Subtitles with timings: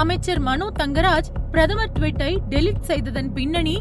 [0.00, 3.76] அமைச்சர் மனோ தங்கராஜ் பிரதமர் ட்வீட்டை டெலீட் செய்ததன் பின்னணி.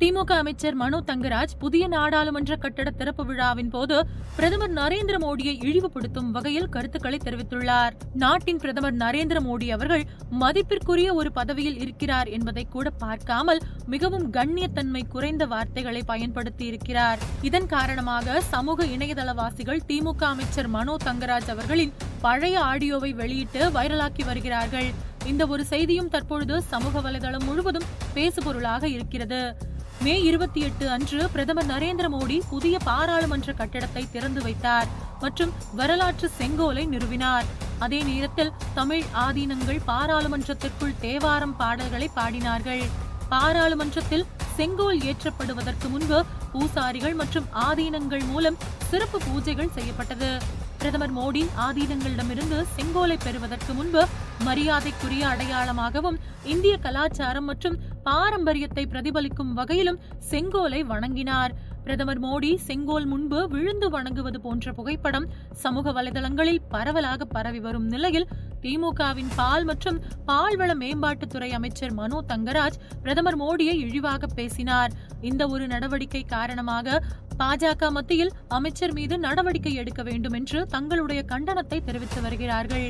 [0.00, 3.96] திமுக அமைச்சர் மனோ தங்கராஜ் புதிய நாடாளுமன்ற கட்டட திறப்பு விழாவின் போது
[4.36, 7.94] பிரதமர் நரேந்திர மோடியை இழிவுபடுத்தும் வகையில் கருத்துக்களை தெரிவித்துள்ளார்.
[8.24, 10.04] நாட்டின் பிரதமர் நரேந்திர மோடி அவர்கள்
[10.42, 18.40] மதிப்பிற்குரிய ஒரு பதவியில் இருக்கிறார் என்பதை கூட பார்க்காமல் மிகவும் கண்ணியத்தன்மை குறைந்த வார்த்தைகளை பயன்படுத்தி இருக்கிறார் இதன் காரணமாக
[18.54, 24.88] சமூக இணையதளவாசிகள் திமுக அமைச்சர் மனோ தங்கராஜ் அவர்களின் பழைய ஆடியோவை வெளியிட்டு வைரலாக்கி வருகிறார்கள்.
[25.24, 29.56] இந்த ஒரு செய்தியும் தற்பொழுது சமூக வலைதளம் முழுவதும் பேசுபொருளாக இருக்கிறது.
[30.04, 34.88] மே இருபத்தி எட்டு அன்று பிரதமர் நரேந்திர மோடி புதிய பாராளுமன்ற கட்டடத்தை திறந்து வைத்தார்
[35.20, 37.48] மற்றும் வரலாற்று செங்கோலை நிறுவினார்.
[37.78, 42.84] அதே நேரத்தில் தமிழ் ஆதீனங்கள் பாராளுமன்றத்திற்குள் தேவாரம் பாடல்களை பாடினார்கள்.
[43.28, 44.26] பாராளுமன்றத்தில்
[44.56, 48.58] செங்கோல் ஏற்றப்படுவதற்கு முன்பு பூசாரிகள் மற்றும் ஆதீனங்கள் மூலம்
[48.90, 50.32] சிறப்பு பூஜைகள் செய்யப்பட்டது.
[50.80, 54.02] பிரதமர் மோடி ஆதீனங்களிடமிருந்து செங்கோலை பெறுவதற்கு முன்பு
[54.46, 56.20] மரியாதைக்குரிய அடையாளமாகவும்
[56.52, 57.76] இந்திய கலாச்சாரம் மற்றும்
[58.08, 59.98] பாரம்பரியத்தை பிரதிபலிக்கும் வகையிலும்
[60.30, 61.52] செங்கோலை வணங்கினார்.
[61.84, 65.26] பிரதமர் மோடி செங்கோல் முன்பு விழுந்து வணங்குவது போன்ற புகைப்படம்
[65.62, 68.26] சமூக வலைதளங்களில் பரவலாக பரவி வரும் நிலையில்
[68.62, 74.94] திமுகவின் பால் மற்றும் பால்வள மேம்பாட்டுத்துறை அமைச்சர் மனோ தங்கராஜ் பிரதமர் மோடியை இழிவாக பேசினார்.
[75.30, 77.00] இந்த ஒரு நடவடிக்கை காரணமாக
[77.40, 82.88] பாஜக மத்தியில் அமைச்சர் மீது நடவடிக்கை எடுக்க வேண்டும் என்று தங்களுடைய கண்டனத்தை தெரிவித்து வருகிறார்கள்.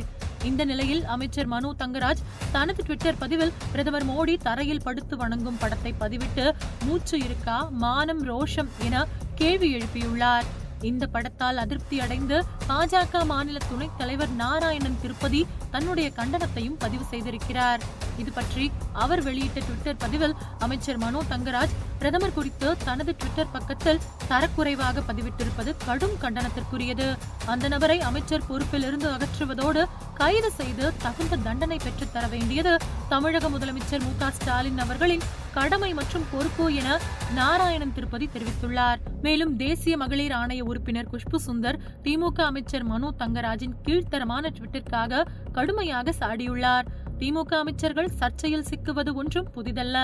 [0.48, 2.22] இந்த நிலையில் அமைச்சர் மனோ தங்கராஜ்
[2.54, 6.46] தனது ட்விட்டர் பதிவில் பிரதமர் மோடி தரையில் படுத்து வணங்கும் படத்தை பதிவிட்டு
[6.86, 9.04] மூச்சு இருக்கா மானம் ரோஷம் என
[9.40, 10.48] கேள்வி எழுப்பியுள்ளார்.
[10.90, 12.36] இந்த படத்தால் அதிருப்தி அடைந்து
[12.68, 15.40] பாஜக மாநில துணைத் தலைவர் நாராயணன் திருப்பதி
[15.70, 17.82] தன்னுடைய கண்டனத்தையும் பதிவு செய்திருக்கிறார்.
[18.22, 18.64] இது பற்றி
[19.04, 26.16] அவர் வெளியிட்ட ட்விட்டர் பதிவில் அமைச்சர் மனோ தங்கராஜ் பிரதமர் குறித்து தனது ட்விட்டர் பக்கத்தில் தரக்குறைவாக பதிவிட்டிருப்பது கடும்
[26.22, 27.08] கண்டனத்திற்குரியது.
[27.52, 29.82] அந்த நபரை அமைச்சர் பொறுப்பில் இருந்து அகற்றுவதோடு
[30.20, 32.72] கைது செய்து தகுந்த தண்டனை பெற்றுத்தர வேண்டியது
[33.08, 36.98] தமிழக முதலமைச்சர் மு ஸ்டாலின் அவர்களின் கடமை மற்றும் பொறுப்பு என
[37.34, 38.98] நாராயணன் திருப்பதி தெரிவித்துள்ளார்.
[39.22, 45.22] மேலும் தேசிய மகளிர் ஆணைய உறுப்பினர் குஷ்பு சுந்தர் திமுக அமைச்சர் மனோ தங்கராஜின் கீழ்த்தரமான ட்விட்டிற்காக
[45.52, 46.88] கடுமையாக சாடியுள்ளார்.
[47.20, 49.96] திமுக அமைச்சர்கள் சர்ச்சையில் சிக்குவது ஒன்றும் புதிதல்ல.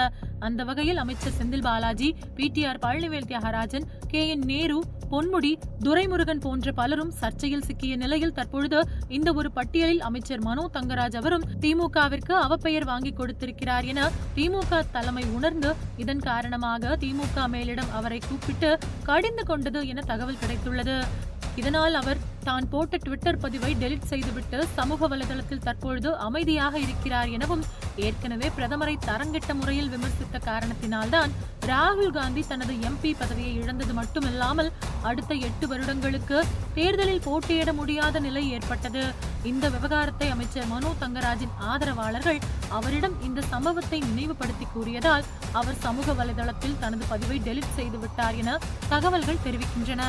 [0.46, 4.78] அந்த வகையில் அமைச்சர் Senthil Balaji PTR Palanivel Thiagarajan K N Nehru
[5.12, 5.50] Ponmudi
[5.84, 8.78] Duraimurugan போன்ற பலரும் சர்ச்சையில் சிக்கிய நிலையில் தற்பொழுது
[9.16, 15.70] இந்த ஒரு பட்டியலில் அமைச்சர் மனோ தங்கராஜ் அவரும் திமுகவிற்கு அவப்பெயர் வாங்கி கொடுத்திருக்கிறார் என திமுக தலைமை உணர்ந்து
[16.04, 18.72] இதன் காரணமாக திமுக மேலிடம் அவரை கூப்பிட்டு
[19.04, 20.98] கடிந்து கொண்டது என தகவல் கிடைத்துள்ளது.
[21.60, 27.64] இதனால் அவர் தான் போட்ட ட்விட்டர் பதிவை டெலிட் செய்துவிட்டு சமூக வலைதளத்தில் தற்பொழுது அமைதியாக இருக்கிறார் எனவும்
[28.06, 31.30] ஏற்கனவே பிரதமரை தரங்கெட்ட முறையில் விமர்சித்த காரணத்தினால்தான்
[31.70, 34.70] ராகுல் காந்தி தனது எம்பி பதவியை இழந்தது மட்டுமில்லாமல்
[35.08, 36.38] அடுத்த எட்டு வருடங்களுக்கு
[36.76, 39.02] தேர்தலில் போட்டியிட முடியாத நிலை ஏற்பட்டது.
[39.50, 42.40] இந்த விவகாரத்தை அமைச்சர் மனோ தங்கராஜின் ஆதரவாளர்கள்
[42.78, 45.26] அவரிடம் இந்த சம்பவத்தை நினைவுபடுத்தி கூறியதால்
[45.60, 50.02] அவர் சமூக வலைதளத்தில் தனது பதிவை டெலிட் செய்துவிட்டார் என தகவல்கள் தெரிவிக்கின்றன.